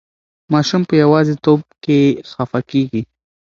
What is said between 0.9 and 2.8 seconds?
یوازې توب کې خفه